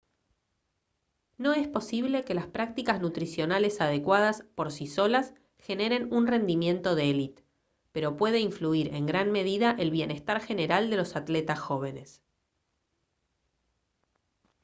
[1.37, 7.11] no es posible que las prácticas nutricionales adecuadas por sí solas generen un rendimiento de
[7.11, 7.45] elite
[7.91, 12.23] pero puede influir en gran medida el bienestar general de los atletas jóvenes